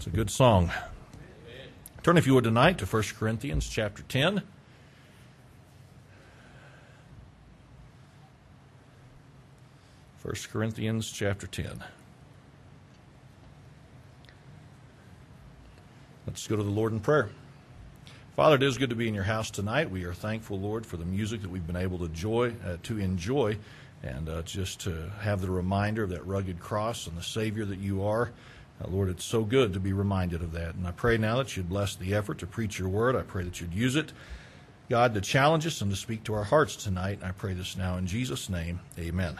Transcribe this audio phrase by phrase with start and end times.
[0.00, 0.72] It's a good song.
[2.02, 4.42] Turn, if you would, tonight to 1 Corinthians chapter 10.
[10.16, 11.84] First Corinthians chapter 10.
[16.26, 17.28] Let's go to the Lord in prayer.
[18.34, 19.90] Father, it is good to be in your house tonight.
[19.90, 22.98] We are thankful, Lord, for the music that we've been able to enjoy, uh, to
[22.98, 23.58] enjoy,
[24.02, 27.80] and uh, just to have the reminder of that rugged cross and the Savior that
[27.80, 28.30] you are.
[28.82, 30.74] Uh, Lord, it's so good to be reminded of that.
[30.74, 33.14] And I pray now that you'd bless the effort to preach your word.
[33.14, 34.12] I pray that you'd use it,
[34.88, 37.18] God, to challenge us and to speak to our hearts tonight.
[37.20, 38.80] And I pray this now in Jesus' name.
[38.98, 39.38] Amen.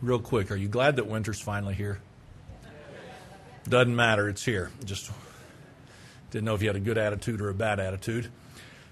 [0.00, 2.00] Real quick, are you glad that winter's finally here?
[3.68, 4.70] Doesn't matter, it's here.
[4.84, 5.10] Just
[6.30, 8.30] didn't know if you had a good attitude or a bad attitude.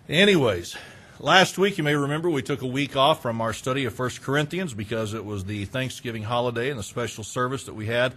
[0.08, 0.76] Anyways,
[1.20, 4.10] last week you may remember we took a week off from our study of 1
[4.22, 8.14] Corinthians because it was the Thanksgiving holiday and the special service that we had.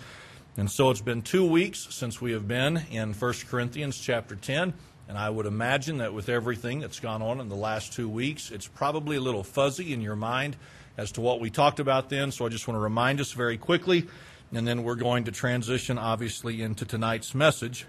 [0.57, 4.73] And so it's been two weeks since we have been in 1 Corinthians chapter 10.
[5.07, 8.51] And I would imagine that with everything that's gone on in the last two weeks,
[8.51, 10.55] it's probably a little fuzzy in your mind
[10.97, 12.31] as to what we talked about then.
[12.31, 14.07] So I just want to remind us very quickly,
[14.53, 17.85] and then we're going to transition, obviously, into tonight's message.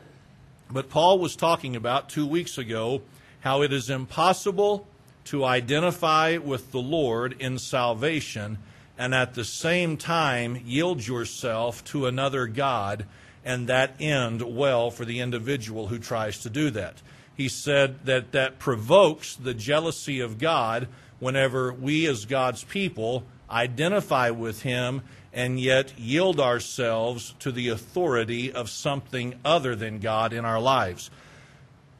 [0.71, 3.03] But Paul was talking about two weeks ago
[3.41, 4.87] how it is impossible
[5.25, 8.59] to identify with the Lord in salvation
[8.99, 13.07] and at the same time yield yourself to another God
[13.45, 17.01] and that end well for the individual who tries to do that.
[17.35, 24.31] He said that that provokes the jealousy of God whenever we, as God's people, identify
[24.31, 30.45] with Him and yet yield ourselves to the authority of something other than God in
[30.45, 31.11] our lives.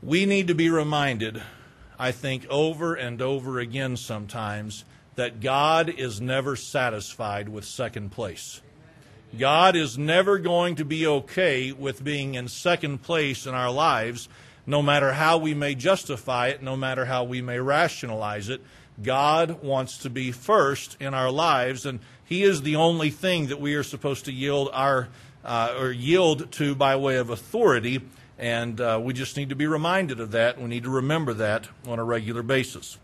[0.03, 1.43] We need to be reminded,
[2.01, 8.63] I think, over and over again sometimes, that God is never satisfied with second place.
[9.39, 14.31] God is never going to be okay with being in second place in our lives,
[14.67, 18.63] no matter how we may justify it, no matter how we may rationalize it.
[19.03, 23.61] God wants to be first in our lives, and He is the only thing that
[23.61, 25.09] we are supposed to yield our
[25.45, 28.01] uh, or yield to by way of authority.
[28.41, 30.59] And uh, we just need to be reminded of that.
[30.59, 32.97] We need to remember that on a regular basis.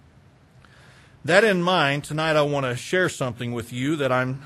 [1.27, 4.43] That in mind, tonight I want to share something with you that I'm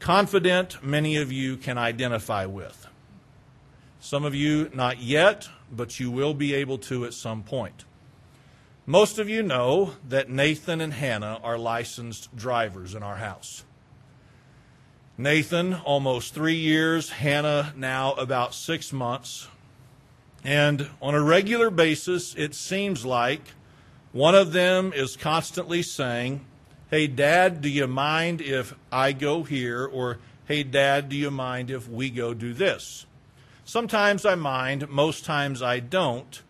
[0.00, 2.86] confident many of you can identify with.
[4.00, 7.84] Some of you not yet, but you will be able to at some point.
[8.86, 13.64] Most of you know that Nathan and Hannah are licensed drivers in our house.
[15.18, 19.46] Nathan, almost three years, Hannah, now about six months.
[20.44, 23.42] And on a regular basis, it seems like
[24.12, 26.44] one of them is constantly saying,
[26.90, 29.86] Hey, Dad, do you mind if I go here?
[29.86, 33.06] Or, Hey, Dad, do you mind if we go do this?
[33.64, 36.42] Sometimes I mind, most times I don't.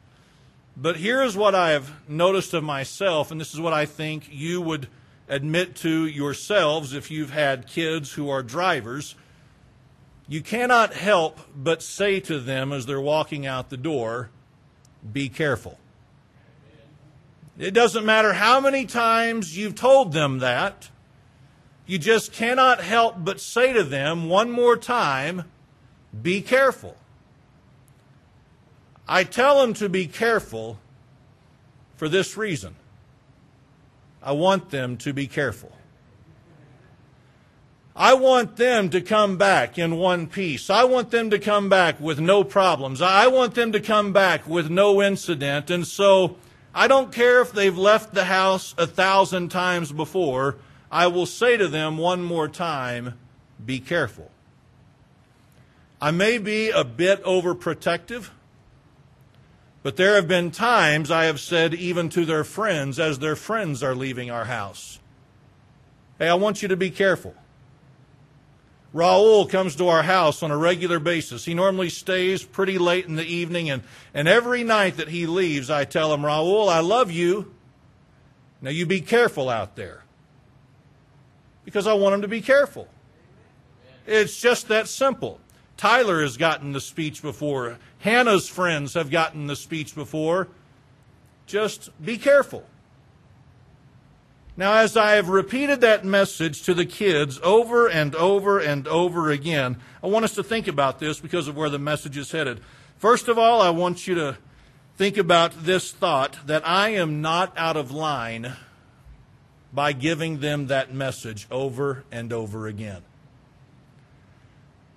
[0.76, 4.28] But here is what I have noticed of myself, and this is what I think
[4.30, 4.88] you would
[5.28, 9.14] admit to yourselves if you've had kids who are drivers.
[10.32, 14.30] You cannot help but say to them as they're walking out the door,
[15.12, 15.78] Be careful.
[17.58, 20.88] It doesn't matter how many times you've told them that,
[21.84, 25.44] you just cannot help but say to them one more time,
[26.22, 26.96] Be careful.
[29.06, 30.78] I tell them to be careful
[31.98, 32.74] for this reason.
[34.22, 35.72] I want them to be careful.
[37.94, 40.70] I want them to come back in one piece.
[40.70, 43.02] I want them to come back with no problems.
[43.02, 45.70] I want them to come back with no incident.
[45.70, 46.36] And so
[46.74, 50.56] I don't care if they've left the house a thousand times before.
[50.90, 53.18] I will say to them one more time
[53.64, 54.30] be careful.
[56.00, 58.30] I may be a bit overprotective.
[59.82, 63.82] But there have been times I have said, even to their friends, as their friends
[63.82, 65.00] are leaving our house,
[66.18, 67.34] Hey, I want you to be careful.
[68.94, 71.44] Raul comes to our house on a regular basis.
[71.44, 75.70] He normally stays pretty late in the evening, and, and every night that he leaves,
[75.70, 77.54] I tell him, Raul, I love you.
[78.60, 80.04] Now you be careful out there.
[81.64, 82.88] Because I want him to be careful.
[84.06, 85.40] It's just that simple.
[85.76, 87.78] Tyler has gotten the speech before.
[88.00, 90.48] Hannah's friends have gotten the speech before.
[91.46, 92.64] Just be careful.
[94.56, 99.30] Now, as I have repeated that message to the kids over and over and over
[99.30, 102.60] again, I want us to think about this because of where the message is headed.
[102.98, 104.36] First of all, I want you to
[104.96, 108.52] think about this thought that I am not out of line
[109.72, 113.02] by giving them that message over and over again.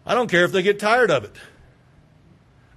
[0.06, 1.36] I don't care if they get tired of it.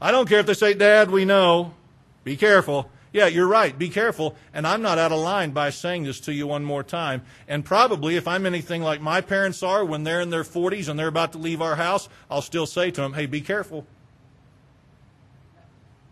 [0.00, 1.74] I don't care if they say, Dad, we know.
[2.22, 2.88] Be careful.
[3.12, 3.76] Yeah, you're right.
[3.76, 4.36] Be careful.
[4.52, 7.22] And I'm not out of line by saying this to you one more time.
[7.46, 10.98] And probably, if I'm anything like my parents are when they're in their 40s and
[10.98, 13.86] they're about to leave our house, I'll still say to them, hey, be careful.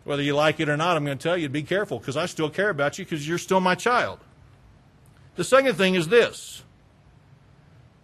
[0.05, 2.27] Whether you like it or not, I'm going to tell you, be careful because I
[2.27, 4.21] still care about you because you're still my child.
[5.35, 6.63] The second thing is this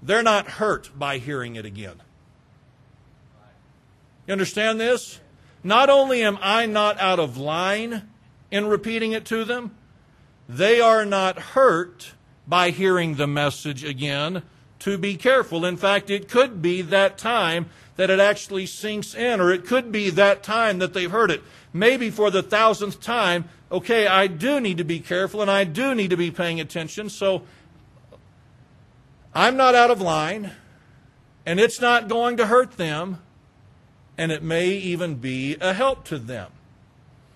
[0.02, 2.02] they're not hurt by hearing it again.
[4.26, 5.20] You understand this?
[5.64, 8.08] Not only am I not out of line
[8.52, 9.74] in repeating it to them,
[10.48, 12.12] they are not hurt
[12.46, 14.42] by hearing the message again
[14.78, 15.64] to be careful.
[15.64, 19.90] In fact, it could be that time that it actually sinks in, or it could
[19.90, 21.42] be that time that they've heard it.
[21.72, 25.94] Maybe for the thousandth time, okay, I do need to be careful and I do
[25.94, 27.08] need to be paying attention.
[27.08, 27.42] So
[29.34, 30.52] I'm not out of line,
[31.46, 33.18] and it's not going to hurt them
[34.18, 36.50] and it may even be a help to them.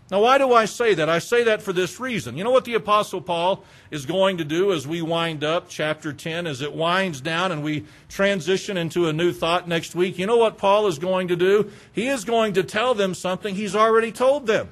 [0.09, 1.09] Now, why do I say that?
[1.09, 2.37] I say that for this reason.
[2.37, 6.13] You know what the Apostle Paul is going to do as we wind up chapter
[6.13, 10.17] 10, as it winds down and we transition into a new thought next week?
[10.17, 11.73] You know what Paul is going to do?
[11.93, 14.69] He is going to tell them something he's already told them.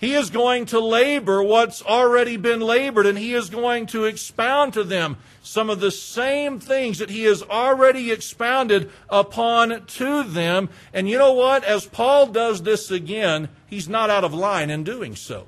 [0.00, 4.74] He is going to labor what's already been labored, and he is going to expound
[4.74, 10.68] to them some of the same things that he has already expounded upon to them.
[10.92, 11.64] And you know what?
[11.64, 15.46] As Paul does this again, he's not out of line in doing so.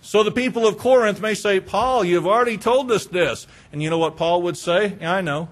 [0.00, 3.46] So the people of Corinth may say, Paul, you've already told us this.
[3.72, 4.96] And you know what Paul would say?
[5.00, 5.48] Yeah, I know.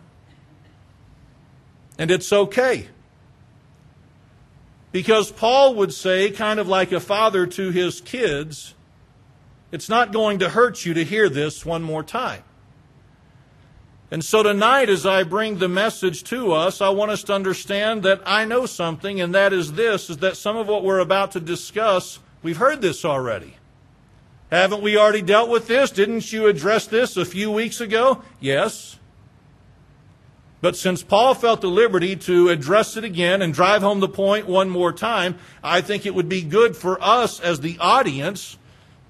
[1.99, 2.89] And it's okay.
[4.95, 8.75] Because Paul would say, kind of like a father to his kids,
[9.73, 12.45] it's not going to hurt you to hear this one more time.
[14.13, 18.05] And so tonight, as I bring the message to us, I want us to understand
[18.05, 21.33] that I know something, and that is this, is that some of what we're about
[21.33, 23.57] to discuss, we've heard this already.
[24.53, 25.91] Haven't we already dealt with this?
[25.91, 28.23] Didn't you address this a few weeks ago?
[28.39, 29.01] Yes.
[30.65, 34.47] But since Paul felt the liberty to address it again and drive home the point
[34.47, 38.57] one more time, I think it would be good for us as the audience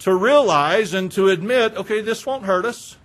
[0.01, 2.97] to realize and to admit okay, this won't hurt us.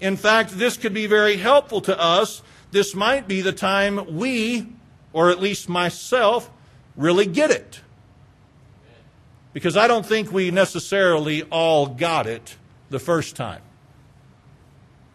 [0.00, 2.40] In fact, this could be very helpful to us.
[2.70, 4.68] This might be the time we,
[5.12, 6.50] or at least myself,
[6.96, 7.82] really get it.
[9.52, 12.56] Because I don't think we necessarily all got it
[12.88, 13.60] the first time.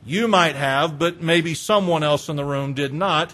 [0.06, 3.34] You might have, but maybe someone else in the room did not.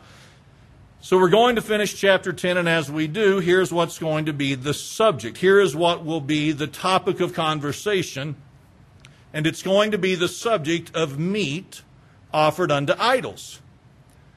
[1.01, 4.33] So we're going to finish chapter 10, and as we do, here's what's going to
[4.33, 5.37] be the subject.
[5.37, 8.35] Here is what will be the topic of conversation,
[9.33, 11.81] and it's going to be the subject of meat
[12.33, 13.61] offered unto idols.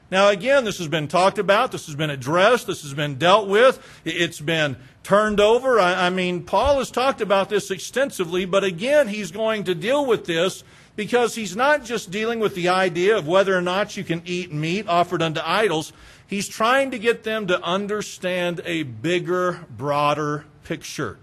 [0.09, 3.47] Now, again, this has been talked about, this has been addressed, this has been dealt
[3.47, 5.79] with, it's been turned over.
[5.79, 10.05] I, I mean, Paul has talked about this extensively, but again, he's going to deal
[10.05, 10.63] with this
[10.95, 14.53] because he's not just dealing with the idea of whether or not you can eat
[14.53, 15.91] meat offered unto idols.
[16.27, 21.17] He's trying to get them to understand a bigger, broader picture.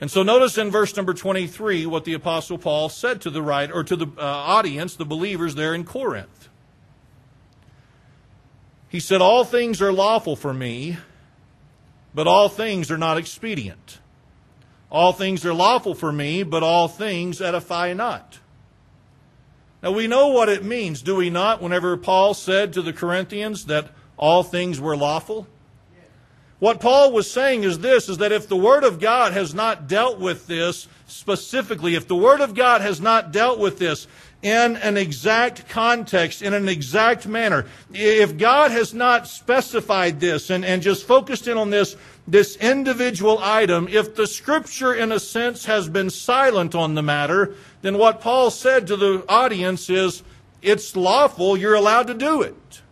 [0.00, 3.74] And so notice in verse number 23 what the apostle Paul said to the writer
[3.74, 6.48] or to the uh, audience, the believers there in Corinth.
[8.88, 10.98] He said, All things are lawful for me,
[12.14, 13.98] but all things are not expedient.
[14.90, 18.38] All things are lawful for me, but all things edify not.
[19.82, 23.66] Now we know what it means, do we not, whenever Paul said to the Corinthians
[23.66, 25.46] that all things were lawful?
[26.58, 29.86] What Paul was saying is this is that if the Word of God has not
[29.86, 34.08] dealt with this specifically, if the Word of God has not dealt with this
[34.42, 40.64] in an exact context, in an exact manner, if God has not specified this and,
[40.64, 41.96] and just focused in on this
[42.30, 47.54] this individual item, if the scripture in a sense has been silent on the matter,
[47.80, 50.22] then what Paul said to the audience is,
[50.60, 52.82] it's lawful, you're allowed to do it.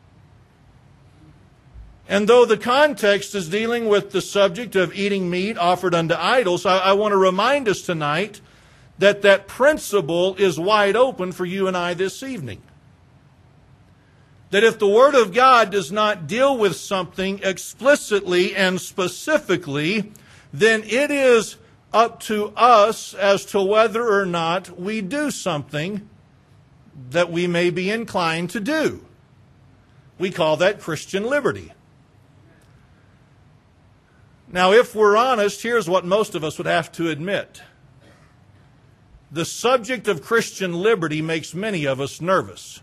[2.08, 6.64] And though the context is dealing with the subject of eating meat offered unto idols,
[6.64, 8.40] I, I want to remind us tonight
[8.98, 12.62] that that principle is wide open for you and I this evening
[14.50, 20.12] that if the Word of God does not deal with something explicitly and specifically,
[20.52, 21.56] then it is
[21.92, 26.08] up to us as to whether or not we do something
[27.10, 29.04] that we may be inclined to do.
[30.18, 31.72] We call that Christian liberty.
[34.48, 37.62] Now, if we're honest, here's what most of us would have to admit.
[39.30, 42.80] The subject of Christian liberty makes many of us nervous.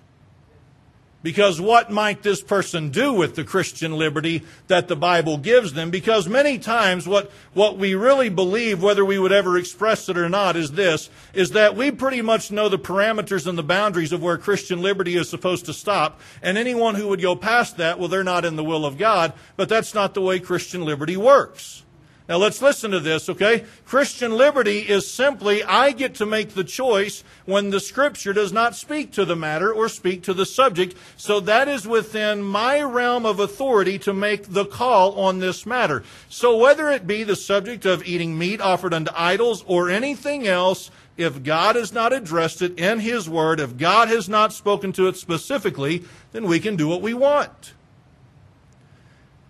[1.24, 5.90] Because what might this person do with the Christian liberty that the Bible gives them?
[5.90, 10.28] Because many times what, what we really believe, whether we would ever express it or
[10.28, 14.22] not, is this, is that we pretty much know the parameters and the boundaries of
[14.22, 16.20] where Christian liberty is supposed to stop.
[16.42, 19.32] And anyone who would go past that, well, they're not in the will of God.
[19.56, 21.83] But that's not the way Christian liberty works.
[22.30, 23.66] Now let's listen to this, okay?
[23.86, 28.76] Christian liberty is simply I get to make the choice when the scripture does not
[28.76, 30.96] speak to the matter or speak to the subject.
[31.18, 36.04] So that is within my realm of authority to make the call on this matter.
[36.30, 40.92] So whether it be the subject of eating meat offered unto idols or anything else,
[41.18, 45.08] if God has not addressed it in His Word, if God has not spoken to
[45.08, 47.74] it specifically, then we can do what we want.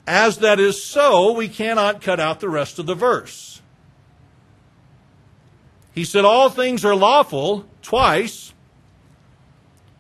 [0.06, 3.62] As that is so, we cannot cut out the rest of the verse.
[5.94, 8.54] He said, All things are lawful twice,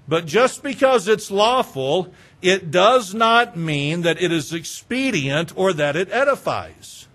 [0.08, 5.96] but just because it's lawful, it does not mean that it is expedient or that
[5.96, 7.08] it edifies.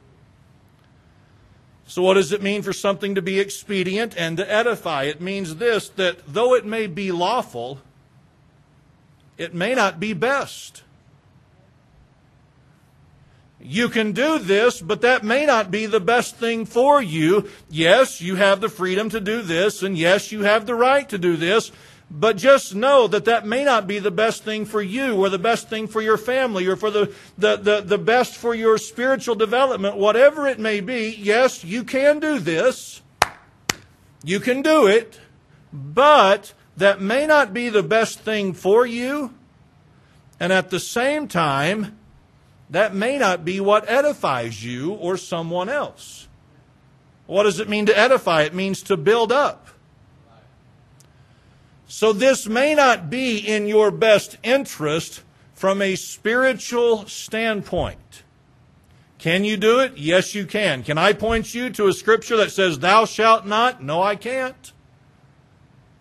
[1.87, 5.05] So, what does it mean for something to be expedient and to edify?
[5.05, 7.81] It means this that though it may be lawful,
[9.37, 10.83] it may not be best.
[13.61, 17.49] You can do this, but that may not be the best thing for you.
[17.69, 21.19] Yes, you have the freedom to do this, and yes, you have the right to
[21.19, 21.73] do this,
[22.09, 25.41] but just know that that may not be the best thing for you, or the
[25.41, 29.35] best thing for your family, or for the, the, the, the best for your spiritual
[29.35, 31.15] development, whatever it may be.
[31.19, 33.03] Yes, you can do this.
[34.23, 35.19] You can do it,
[35.73, 39.35] but that may not be the best thing for you.
[40.39, 41.98] And at the same time,
[42.71, 46.29] that may not be what edifies you or someone else.
[47.27, 48.43] What does it mean to edify?
[48.43, 49.69] It means to build up.
[51.87, 55.23] So this may not be in your best interest
[55.55, 58.23] from a spiritual standpoint.
[59.19, 59.97] Can you do it?
[59.97, 60.83] Yes, you can.
[60.83, 63.83] Can I point you to a scripture that says, Thou shalt not?
[63.83, 64.73] No, I can't.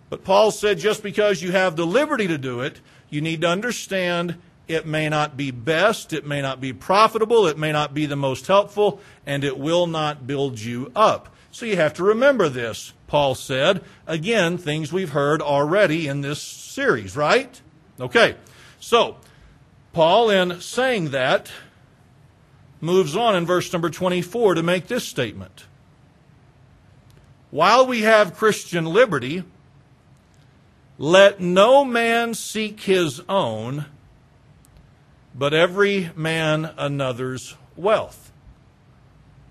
[0.09, 3.47] But Paul said, just because you have the liberty to do it, you need to
[3.47, 8.05] understand it may not be best, it may not be profitable, it may not be
[8.05, 11.33] the most helpful, and it will not build you up.
[11.51, 13.83] So you have to remember this, Paul said.
[14.05, 17.61] Again, things we've heard already in this series, right?
[17.99, 18.35] Okay.
[18.79, 19.17] So,
[19.93, 21.51] Paul, in saying that,
[22.81, 25.65] moves on in verse number 24 to make this statement.
[27.49, 29.43] While we have Christian liberty,
[30.97, 33.85] let no man seek his own
[35.37, 38.31] but every man another's wealth.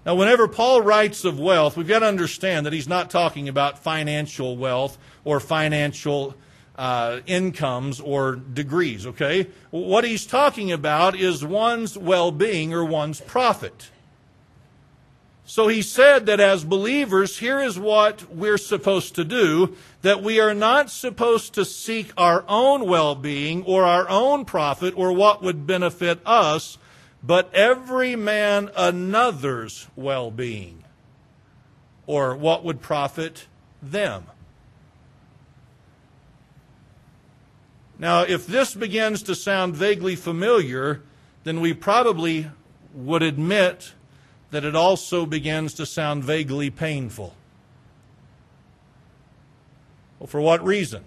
[0.05, 3.79] Now, whenever Paul writes of wealth, we've got to understand that he's not talking about
[3.79, 6.35] financial wealth or financial
[6.77, 9.49] uh, incomes or degrees, okay?
[9.71, 13.91] What he's talking about is one's well being or one's profit.
[15.49, 20.41] So he said that as believers, here is what we're supposed to do that we
[20.41, 25.43] are not supposed to seek our own well being or our own profit or what
[25.43, 26.79] would benefit us,
[27.23, 30.83] but every man another's well being
[32.09, 33.47] or what would profit
[33.81, 34.27] them.
[38.01, 41.03] Now, if this begins to sound vaguely familiar,
[41.45, 42.51] then we probably
[42.93, 43.93] would admit
[44.57, 47.35] that it also begins to sound vaguely painful.
[50.19, 51.05] Well, for what reason?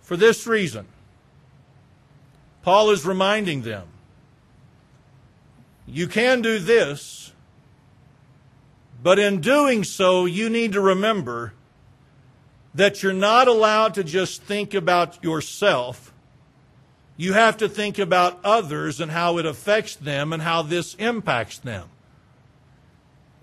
[0.00, 0.88] For this reason.
[2.62, 3.86] Paul is reminding them
[5.86, 7.32] you can do this,
[9.00, 11.52] but in doing so, you need to remember
[12.74, 16.12] that you're not allowed to just think about yourself
[17.16, 21.58] you have to think about others and how it affects them and how this impacts
[21.58, 21.88] them.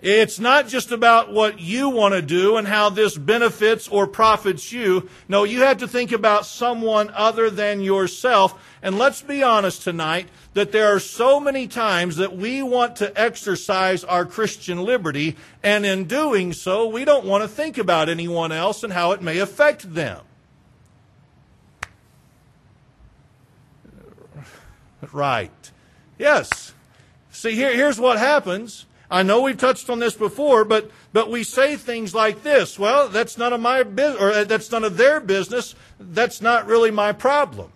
[0.02, 4.72] It's not just about what you want to do and how this benefits or profits
[4.72, 5.10] you.
[5.28, 8.58] No, you have to think about someone other than yourself.
[8.82, 13.20] And let's be honest tonight that there are so many times that we want to
[13.20, 18.52] exercise our Christian liberty, and in doing so, we don't want to think about anyone
[18.52, 20.22] else and how it may affect them.
[25.12, 25.70] Right.
[26.18, 26.74] Yes.
[27.30, 28.86] See, here, here's what happens.
[29.10, 32.78] I know we've touched on this before, but, but we say things like this.
[32.78, 35.74] Well, that's none of my business, or uh, that's none of their business.
[35.98, 37.72] That's not really my problem.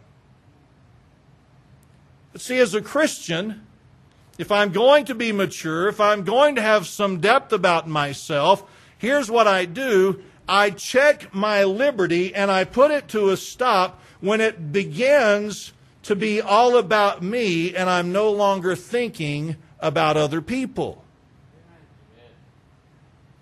[2.32, 3.66] But see, as a Christian,
[4.38, 8.62] if I'm going to be mature, if I'm going to have some depth about myself,
[8.98, 10.22] here's what I do.
[10.48, 15.72] I check my liberty and I put it to a stop when it begins
[16.04, 21.03] to be all about me and I'm no longer thinking about other people.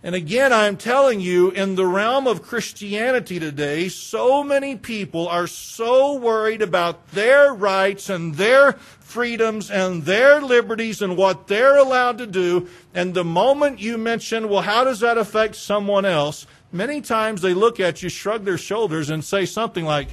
[0.04, 5.46] And again, I'm telling you, in the realm of Christianity today, so many people are
[5.46, 12.18] so worried about their rights and their freedoms and their liberties and what they're allowed
[12.18, 12.68] to do.
[12.92, 16.48] And the moment you mention, well, how does that affect someone else?
[16.72, 20.08] Many times they look at you, shrug their shoulders, and say something like,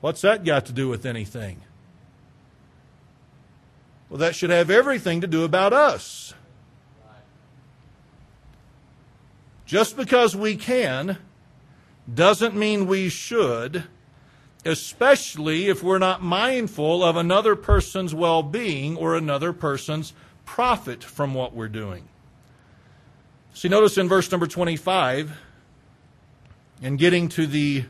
[0.00, 1.60] What's that got to do with anything?
[4.08, 6.34] Well, that should have everything to do about us.
[9.70, 11.18] Just because we can
[12.12, 13.84] doesn't mean we should,
[14.64, 20.12] especially if we're not mindful of another person's well being or another person's
[20.44, 22.08] profit from what we're doing.
[23.54, 25.38] See, notice in verse number 25,
[26.82, 27.84] in getting to the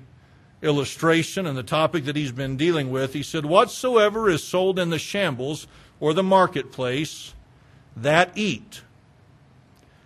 [0.60, 4.90] illustration and the topic that he's been dealing with, he said, Whatsoever is sold in
[4.90, 5.66] the shambles
[5.98, 7.32] or the marketplace,
[7.96, 8.82] that eat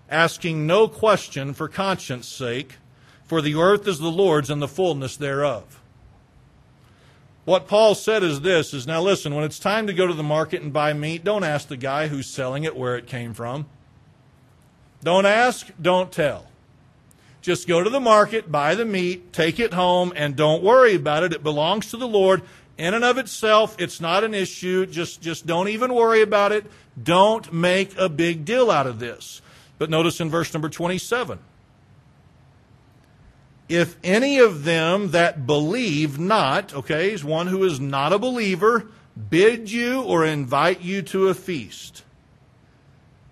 [0.08, 2.76] asking no question for conscience sake,
[3.25, 5.80] for the earth is the Lord's and the fullness thereof.
[7.44, 10.23] What Paul said is this is now listen, when it's time to go to the
[10.23, 13.66] market and buy meat, don't ask the guy who's selling it where it came from.
[15.02, 16.46] Don't ask, don't tell.
[17.42, 21.25] Just go to the market, buy the meat, take it home, and don't worry about
[21.25, 21.34] it.
[21.34, 22.40] It belongs to the Lord.
[22.78, 24.87] In and of itself, it's not an issue.
[24.87, 26.64] Just, just don't even worry about it.
[27.00, 29.42] Don't make a big deal out of this.
[29.78, 31.38] But notice in verse number 27
[33.69, 38.88] if any of them that believe not, okay, is one who is not a believer,
[39.31, 42.04] bid you or invite you to a feast,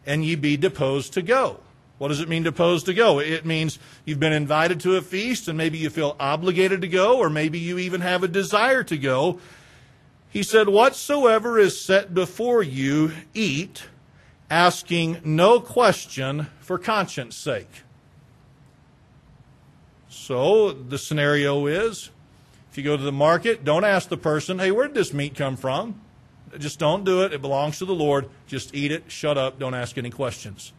[0.06, 1.60] and ye be deposed to go.
[1.98, 3.20] What does it mean deposed to go?
[3.20, 7.18] It means you've been invited to a feast and maybe you feel obligated to go,
[7.18, 9.38] or maybe you even have a desire to go.
[10.30, 13.84] He said, Whatsoever is set before you, eat,
[14.52, 17.84] asking no question for conscience sake.
[20.10, 22.10] So the scenario is
[22.70, 25.34] if you go to the market, don't ask the person, hey, where did this meat
[25.34, 26.02] come from?
[26.58, 27.32] Just don't do it.
[27.32, 28.28] It belongs to the Lord.
[28.46, 30.74] Just eat it, shut up, don't ask any questions.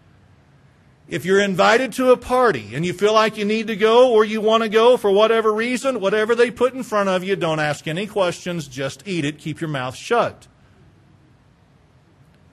[1.08, 4.24] If you're invited to a party and you feel like you need to go or
[4.24, 7.60] you want to go for whatever reason, whatever they put in front of you, don't
[7.60, 10.48] ask any questions, just eat it, keep your mouth shut.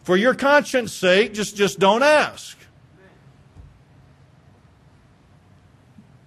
[0.03, 2.57] For your conscience sake, just, just don't ask.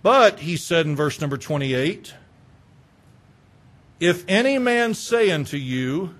[0.01, 2.13] But, he said in verse number 28,
[3.99, 6.15] if any man say unto you,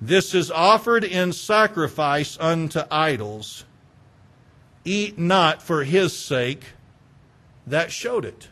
[0.00, 3.64] This is offered in sacrifice unto idols,
[4.84, 6.66] eat not for his sake,
[7.66, 8.48] that showed it.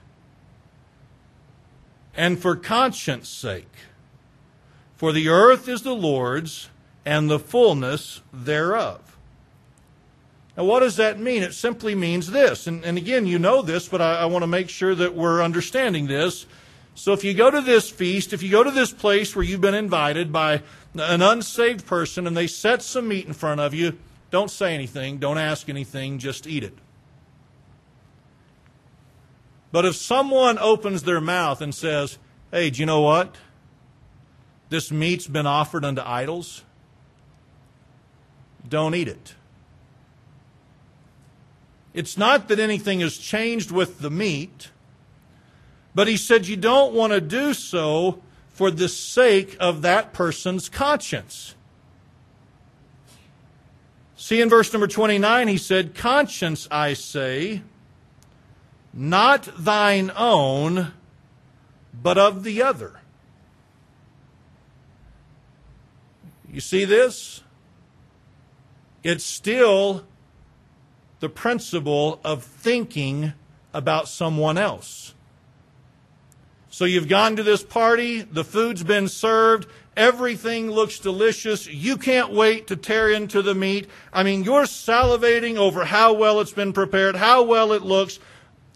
[2.17, 3.73] And for conscience sake,
[4.97, 6.69] for the earth is the Lord's
[7.11, 9.17] and the fullness thereof.
[10.57, 11.43] Now, what does that mean?
[11.43, 12.69] It simply means this.
[12.69, 15.43] And, and again, you know this, but I, I want to make sure that we're
[15.43, 16.47] understanding this.
[16.95, 19.61] So, if you go to this feast, if you go to this place where you've
[19.61, 20.63] been invited by
[20.95, 23.99] an unsaved person and they set some meat in front of you,
[24.31, 26.79] don't say anything, don't ask anything, just eat it.
[29.73, 32.19] But if someone opens their mouth and says,
[32.53, 33.35] Hey, do you know what?
[34.69, 36.63] This meat's been offered unto idols
[38.71, 39.35] don't eat it.
[41.93, 44.71] It's not that anything has changed with the meat,
[45.95, 50.69] but he said you don't want to do so for the sake of that person's
[50.69, 51.55] conscience.
[54.17, 57.63] See in verse number 29, he said, Conscience, I say,
[58.93, 60.93] not thine own,
[61.93, 63.01] but of the other.
[66.53, 67.43] You see this?
[69.03, 70.05] It's still
[71.21, 73.33] the principle of thinking
[73.73, 75.15] about someone else.
[76.71, 82.33] So you've gone to this party, the food's been served, everything looks delicious, you can't
[82.33, 83.91] wait to tear into the meat.
[84.13, 88.21] I mean, you're salivating over how well it's been prepared, how well it looks.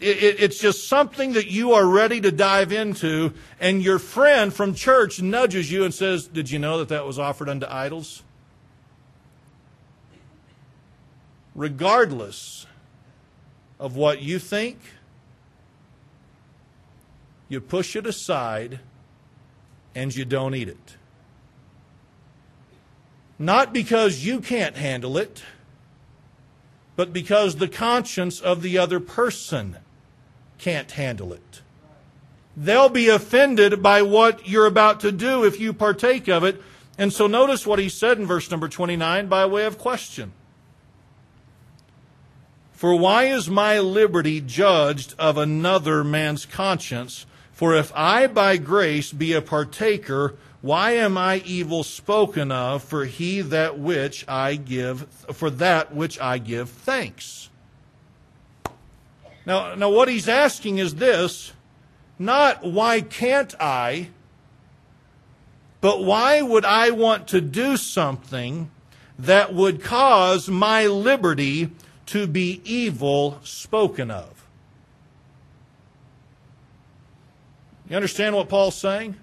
[0.01, 4.53] It, it, it's just something that you are ready to dive into, and your friend
[4.53, 8.24] from church nudges you and says, Did you know that that was offered unto idols?
[11.55, 12.67] Regardless
[13.79, 14.79] of what you think,
[17.49, 18.81] you push it aside
[19.95, 20.97] and you don't eat it.
[23.39, 25.43] Not because you can't handle it,
[26.97, 29.79] but because the conscience of the other person
[30.59, 31.63] can't handle it.
[32.57, 36.63] They'll be offended by what you're about to do if you partake of it.
[36.97, 40.33] And so notice what he said in verse number 29 by way of question.
[42.85, 47.25] For why is my liberty judged of another man's conscience?
[47.51, 53.07] For if I by grace be a partaker, why am I evil spoken of for
[53.07, 57.49] he that which I give for that which I give thanks?
[59.47, 61.55] Now, now what he's asking is this
[62.19, 64.11] not why can't I,
[65.81, 68.71] but why would I want to do something
[69.19, 71.71] that would cause my liberty
[72.07, 74.47] to be evil spoken of?
[77.89, 79.17] You understand what Paul's saying?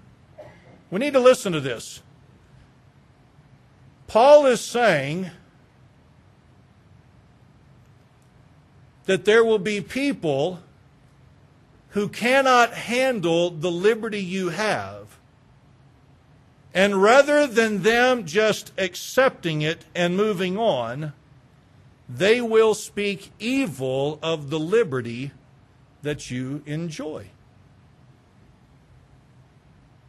[0.90, 2.02] We need to listen to this.
[4.06, 5.30] Paul is saying
[9.06, 10.60] that there will be people
[11.90, 15.18] who cannot handle the liberty you have.
[16.74, 21.12] And rather than them just accepting it and moving on,
[22.14, 25.32] they will speak evil of the liberty
[26.02, 27.28] that you enjoy.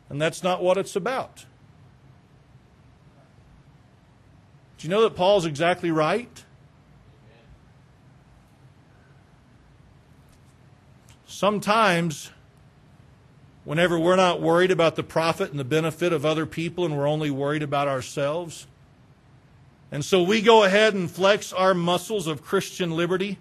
[0.10, 1.46] And that's not what it's about.
[4.78, 6.44] Do you know that Paul's exactly right?
[11.26, 12.32] Sometimes,
[13.64, 17.08] whenever we're not worried about the profit and the benefit of other people and we're
[17.08, 18.68] only worried about ourselves,
[19.94, 23.38] and so we go ahead and flex our muscles of Christian liberty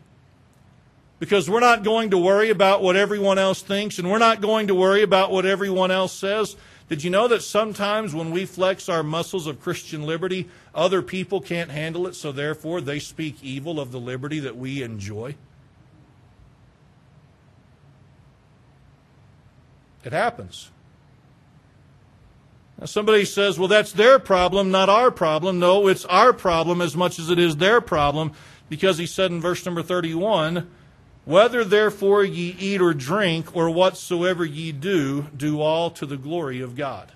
[1.19, 4.67] because we're not going to worry about what everyone else thinks and we're not going
[4.67, 6.55] to worry about what everyone else says.
[6.91, 11.41] Did you know that sometimes when we flex our muscles of Christian liberty, other people
[11.41, 15.35] can't handle it, so therefore they speak evil of the liberty that we enjoy?
[20.05, 20.71] It happens.
[22.83, 25.61] Now, somebody says, well, that's their problem, not our problem.
[25.61, 28.33] No, it's our problem as much as it is their problem,
[28.69, 30.69] because he said in verse number 31
[31.25, 36.61] Whether therefore ye eat or drink, or whatsoever ye do, do all to the glory
[36.61, 37.13] of God.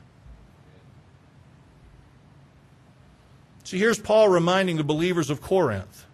[3.64, 6.06] See, here's Paul reminding the believers of Corinth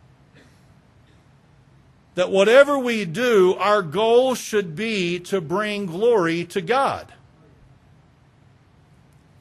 [2.15, 7.12] that whatever we do, our goal should be to bring glory to God.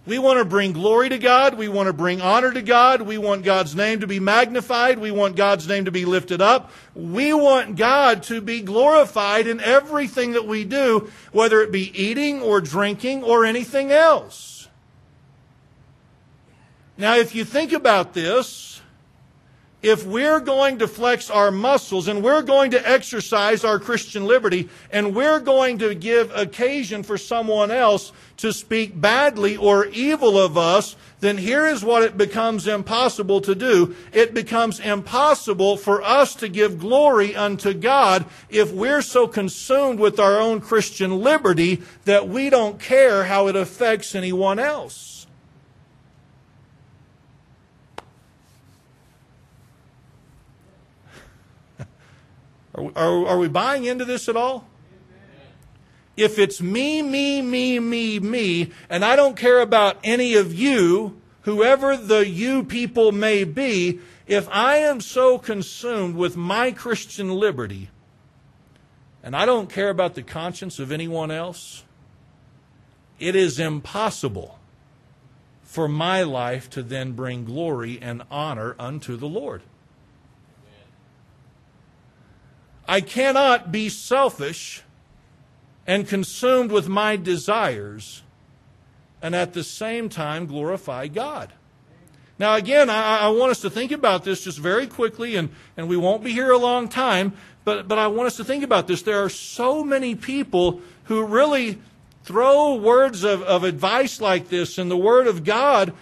[0.06, 1.56] We want to bring glory to God.
[1.56, 3.04] We want to bring honor to God.
[3.04, 4.98] We want God's name to be magnified.
[4.98, 6.72] We want God's name to be lifted up.
[6.96, 12.42] We want God to be glorified in everything that we do, whether it be eating
[12.42, 14.68] or drinking or anything else.
[16.98, 18.82] Now, if you think about this,
[19.82, 24.70] if we're going to flex our muscles and we're going to exercise our Christian liberty
[24.92, 28.12] and we're going to give occasion for someone else
[28.42, 33.54] to speak badly or evil of us, then here is what it becomes impossible to
[33.54, 33.96] do.
[34.12, 40.20] It becomes impossible for us to give glory unto God if we're so consumed with
[40.20, 45.28] our own Christian liberty that we don't care how it affects anyone else.
[52.74, 54.71] Are, are, are we buying into this at all?
[56.22, 61.20] If it's me, me, me, me, me, and I don't care about any of you,
[61.42, 67.90] whoever the you people may be, if I am so consumed with my Christian liberty
[69.24, 71.86] and I don't care about the conscience of anyone else,
[73.20, 74.60] it is impossible
[75.64, 79.64] for my life to then bring glory and honor unto the Lord.
[82.88, 84.84] I cannot be selfish
[85.88, 88.24] and consumed with my desires
[89.22, 91.52] and at the same time glorify God.
[92.40, 95.88] Now, again, I, I, want us to think about this just very quickly, and, and
[95.88, 98.88] we won't be here a long time, but, but I want us to think about
[98.88, 99.04] this.
[99.04, 101.80] There are so many people who really
[102.24, 105.94] throw words of, of advice like this in the Word of God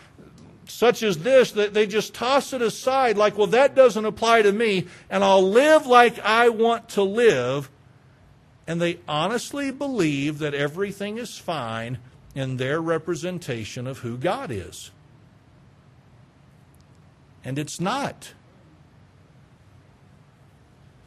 [0.66, 4.52] such as this that they just toss it aside like, well, that doesn't apply to
[4.52, 7.70] me, and I'll live like I want to live.
[8.70, 11.98] And they honestly believe that everything is fine
[12.36, 14.92] in their representation of who God is.
[17.44, 18.34] And it's not.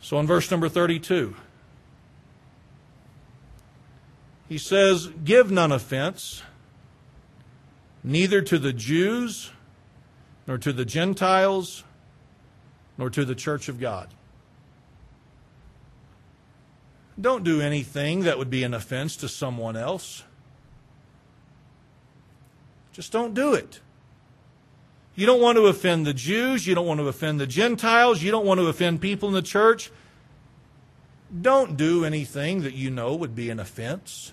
[0.01, 1.37] So in verse number 32,
[4.48, 6.42] he says, Give none offense
[8.03, 9.53] neither to the Jews,
[10.48, 11.85] nor to the Gentiles,
[12.98, 14.09] nor to the church of God.
[17.20, 20.25] Don't do anything that would be an offense to someone else.
[22.92, 23.81] Just don't do it.
[25.14, 26.66] You don't want to offend the Jews.
[26.66, 28.22] You don't want to offend the Gentiles.
[28.22, 29.90] You don't want to offend people in the church.
[31.40, 34.33] Don't do anything that you know would be an offense.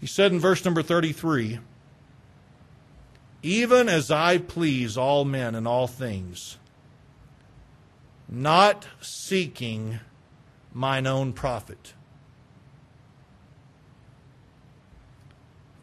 [0.00, 1.60] He said in verse number 33
[3.42, 6.58] Even as I please all men in all things,
[8.34, 10.00] not seeking
[10.72, 11.94] mine own profit.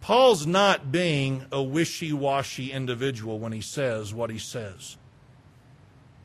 [0.01, 4.97] Paul's not being a wishy washy individual when he says what he says.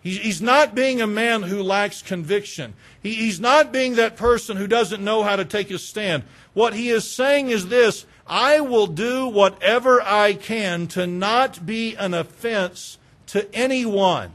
[0.01, 2.75] He's not being a man who lacks conviction.
[3.03, 6.23] He's not being that person who doesn't know how to take a stand.
[6.55, 11.97] What he is saying is this I will do whatever I can to not be
[11.97, 14.33] an offense to anyone.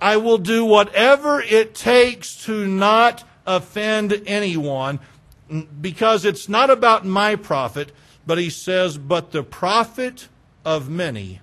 [0.00, 5.00] I will do whatever it takes to not offend anyone
[5.80, 7.92] because it's not about my profit,
[8.26, 10.28] but he says, but the profit
[10.64, 11.40] of many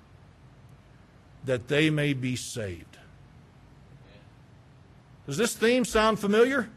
[1.43, 2.97] that they may be saved.
[5.25, 6.69] Does this theme sound familiar?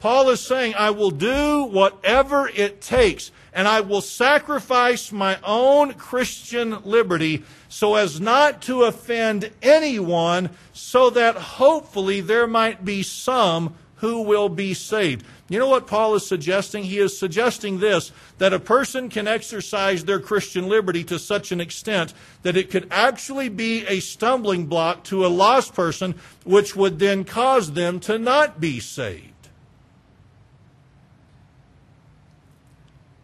[0.00, 5.94] Paul is saying, I will do whatever it takes, and I will sacrifice my own
[5.94, 13.74] Christian liberty so as not to offend anyone, so that hopefully there might be some
[13.96, 15.24] who will be saved.
[15.48, 16.84] You know what Paul is suggesting?
[16.84, 21.60] He is suggesting this that a person can exercise their Christian liberty to such an
[21.60, 26.14] extent that it could actually be a stumbling block to a lost person,
[26.44, 29.32] which would then cause them to not be saved.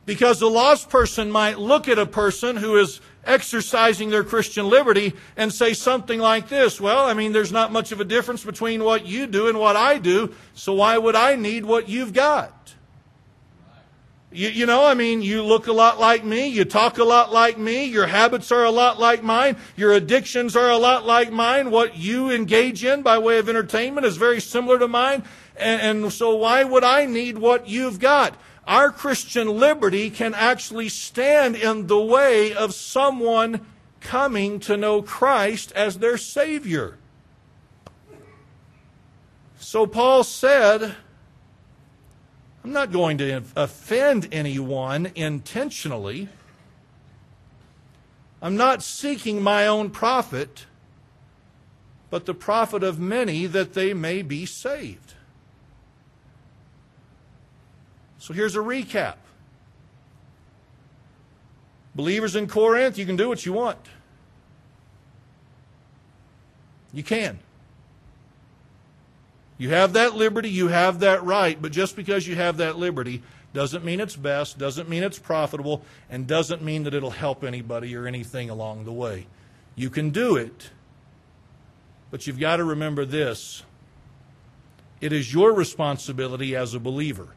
[0.04, 5.14] Because a lost person might look at a person who is exercising their Christian liberty
[5.36, 8.82] and say something like this Well, I mean, there's not much of a difference between
[8.82, 12.74] what you do and what I do, so why would I need what you've got?
[14.34, 17.32] You, you, know, I mean, you look a lot like me, you talk a lot
[17.32, 21.30] like me, your habits are a lot like mine, your addictions are a lot like
[21.30, 25.22] mine, what you engage in by way of entertainment is very similar to mine,
[25.56, 28.34] and, and so why would I need what you've got?
[28.66, 33.66] Our Christian liberty can actually stand in the way of someone
[34.00, 36.98] coming to know Christ as their Savior.
[39.58, 40.96] So Paul said,
[42.64, 46.28] I'm not going to offend anyone intentionally.
[48.40, 50.66] I'm not seeking my own profit,
[52.10, 55.01] but the profit of many that they may be saved.
[58.22, 59.16] So here's a recap.
[61.92, 63.80] Believers in Corinth, you can do what you want.
[66.92, 67.40] You can.
[69.58, 73.24] You have that liberty, you have that right, but just because you have that liberty
[73.54, 77.96] doesn't mean it's best, doesn't mean it's profitable, and doesn't mean that it'll help anybody
[77.96, 79.26] or anything along the way.
[79.74, 80.70] You can do it,
[82.12, 83.64] but you've got to remember this
[85.00, 87.34] it is your responsibility as a believer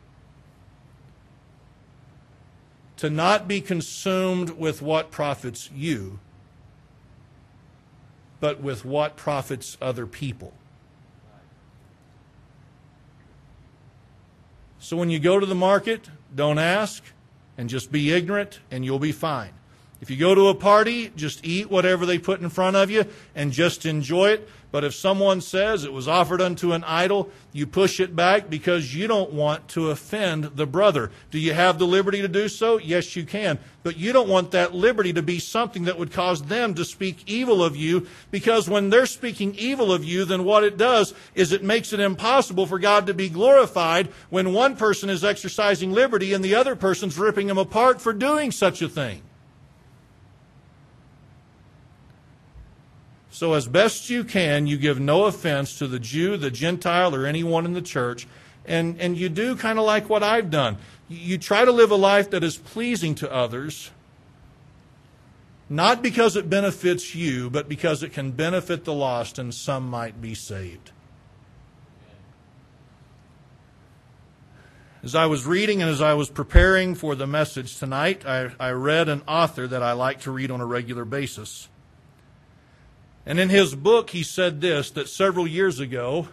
[2.97, 6.19] to not be consumed with what profits you,
[8.39, 10.53] but with what profits other people.
[14.79, 17.03] So when you go to the market, don't ask
[17.57, 19.53] and just be ignorant, and you'll be fine.
[20.01, 23.05] If you go to a party, just eat whatever they put in front of you
[23.33, 24.49] and just enjoy it.
[24.75, 28.93] But if someone says it was offered unto an idol, you push it back because
[28.93, 31.11] you don't want to offend the brother.
[31.31, 32.77] Do you have the liberty to do so?
[32.77, 33.57] Yes, you can.
[33.83, 37.23] But you don't want that liberty to be something that would cause them to speak
[37.25, 41.53] evil of you because when they're speaking evil of you, then what it does is
[41.53, 46.33] it makes it impossible for God to be glorified when one person is exercising liberty
[46.33, 49.21] and the other person's ripping him apart for doing such a thing.
[53.35, 57.25] So, as best you can, you give no offense to the Jew, the Gentile, or
[57.25, 58.25] anyone in the church.
[58.65, 60.77] And, and you do kind of like what I've done.
[61.09, 63.91] You try to live a life that is pleasing to others,
[65.67, 70.21] not because it benefits you, but because it can benefit the lost and some might
[70.21, 70.91] be saved.
[75.03, 78.71] As I was reading and as I was preparing for the message tonight, I, I
[78.71, 81.67] read an author that I like to read on a regular basis.
[83.25, 86.29] And in his book, he said this that several years ago,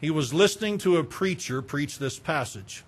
[0.00, 2.84] he was listening to a preacher preach this passage.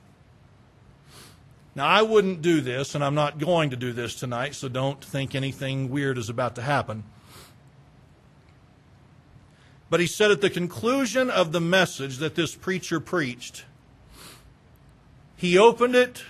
[1.75, 5.05] Now, I wouldn't do this, and I'm not going to do this tonight, so don't
[5.05, 7.05] think anything weird is about to happen.
[9.91, 13.65] But he said at the conclusion of the message that this preacher preached,
[15.37, 16.23] he opened it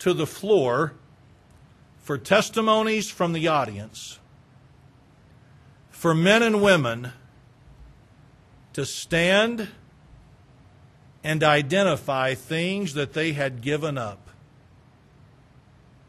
[0.00, 0.94] to the floor
[2.02, 4.18] for testimonies from the audience,
[5.98, 7.10] for men and women
[8.72, 9.66] to stand
[11.24, 14.30] and identify things that they had given up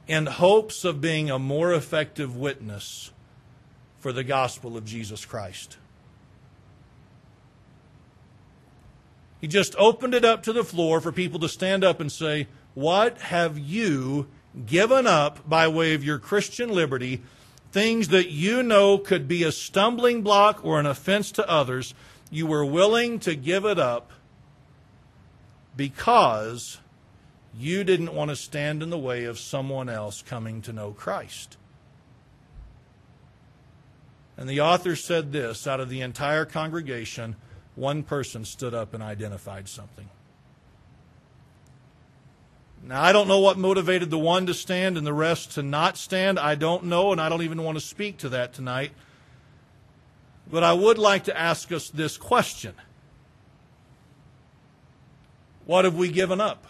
[0.07, 3.11] in hopes of being a more effective witness
[3.97, 5.77] for the gospel of Jesus Christ.
[9.41, 12.47] He just opened it up to the floor for people to stand up and say,
[12.75, 14.27] What have you
[14.67, 17.23] given up by way of your Christian liberty?
[17.71, 21.93] Things that you know could be a stumbling block or an offense to others,
[22.31, 24.11] you were willing to give it up
[25.75, 26.79] because
[27.57, 31.57] you didn't want to stand in the way of someone else coming to know Christ.
[34.37, 37.35] And the author said this out of the entire congregation
[37.75, 40.09] one person stood up and identified something.
[42.83, 45.97] Now, I don't know what motivated the one to stand and the rest to not
[45.97, 46.39] stand.
[46.39, 48.91] I don't know, and I don't even want to speak to that tonight.
[50.49, 52.73] But I would like to ask us this question
[55.65, 56.65] What have we given up?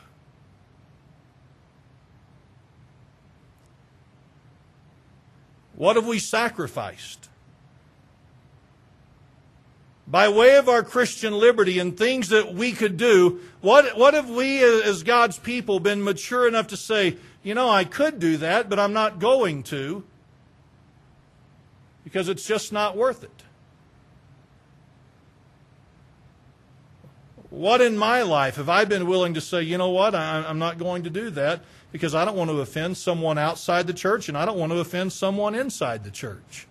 [5.75, 7.29] What have we sacrificed?
[10.09, 14.29] By way of our Christian liberty and things that we could do, what, what have
[14.29, 18.69] we as God's people been mature enough to say, you know, I could do that,
[18.69, 20.03] but I'm not going to
[22.03, 23.43] because it's just not worth it?
[27.51, 30.79] What in my life have I been willing to say, you know what, I'm not
[30.79, 34.37] going to do that because I don't want to offend someone outside the church and
[34.37, 36.67] I don't want to offend someone inside the church?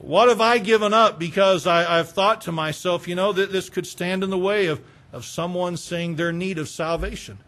[0.00, 3.68] What have I given up because I, have thought to myself, you know, that this
[3.68, 4.80] could stand in the way of,
[5.12, 7.38] of someone seeing their need of salvation?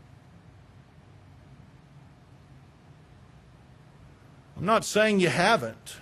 [4.56, 5.96] I'm not saying you haven't.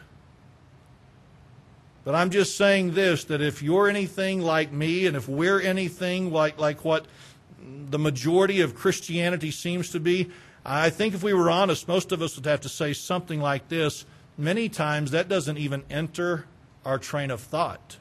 [2.03, 6.33] But I'm just saying this that if you're anything like me, and if we're anything
[6.33, 7.07] like, like what
[7.91, 10.31] the majority of Christianity seems to be,
[10.65, 13.69] I think if we were honest, most of us would have to say something like
[13.69, 14.07] this
[14.39, 16.47] many times that doesn't even enter
[16.85, 17.99] our train of thought.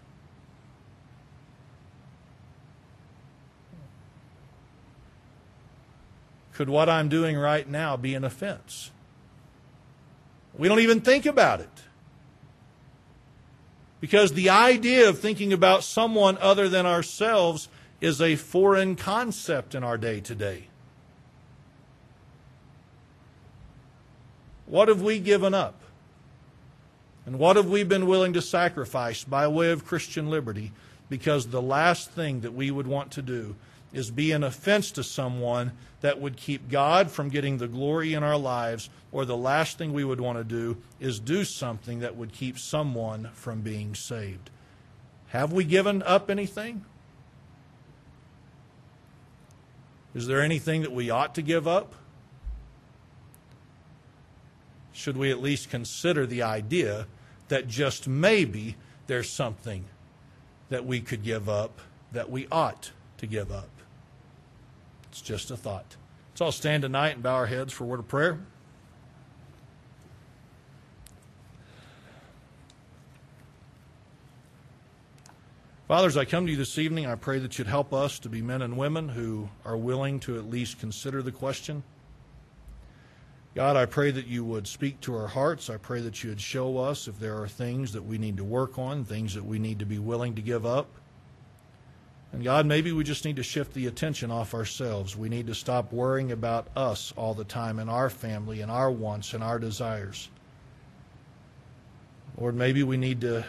[6.53, 8.91] Could what I'm doing right now be an offense?
[10.57, 11.69] We don't even think about it.
[13.99, 17.67] Because the idea of thinking about someone other than ourselves
[17.99, 20.67] is a foreign concept in our day to day.
[24.65, 25.81] What have we given up?
[27.27, 30.71] And what have we been willing to sacrifice by way of Christian liberty?
[31.09, 33.57] Because the last thing that we would want to do
[33.91, 38.23] is be an offense to someone that would keep God from getting the glory in
[38.23, 42.15] our lives, or the last thing we would want to do is do something that
[42.15, 44.49] would keep someone from being saved.
[45.27, 46.85] Have we given up anything?
[50.15, 51.93] Is there anything that we ought to give up?
[54.93, 57.05] Should we at least consider the idea
[57.47, 58.75] that just maybe
[59.07, 59.85] there's something
[60.69, 61.79] that we could give up
[62.11, 63.69] that we ought to give up.
[65.09, 65.95] It's just a thought.
[66.31, 68.39] Let's all stand tonight and bow our heads for a word of prayer.
[75.87, 77.05] Fathers, I come to you this evening.
[77.05, 80.37] I pray that you'd help us to be men and women who are willing to
[80.37, 81.81] at least consider the question
[83.57, 85.67] God, I pray that you would speak to our hearts.
[85.67, 88.43] I pray that you would show us if there are things that we need to
[88.43, 90.85] work on, things that we need to be willing to give up.
[92.31, 95.17] And God, maybe we just need to shift the attention off ourselves.
[95.17, 98.91] We need to stop worrying about us all the time and our family and our
[98.91, 100.29] wants and our desires.
[102.39, 103.43] Lord, maybe we need to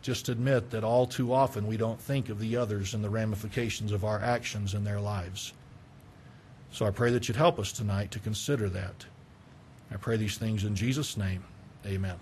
[0.00, 3.92] just admit that all too often we don't think of the others and the ramifications
[3.92, 5.52] of our actions in their lives.
[6.70, 9.06] So I pray that you'd help us tonight to consider that.
[9.90, 11.44] I pray these things in Jesus' name.
[11.86, 12.16] Amen.